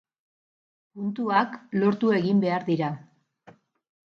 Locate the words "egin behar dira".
2.21-2.91